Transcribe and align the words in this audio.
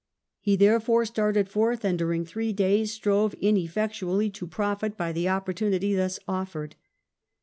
He 0.39 0.55
therefore 0.55 1.05
started 1.05 1.47
forth, 1.47 1.85
and 1.85 1.95
during 1.95 2.25
three 2.25 2.53
days 2.53 2.91
strove 2.91 3.35
ineffectually 3.35 4.31
to 4.31 4.47
profit 4.47 4.97
by 4.97 5.11
the 5.11 5.25
oppor 5.25 5.53
tunity 5.53 5.95
thus 5.95 6.17
offered. 6.27 6.75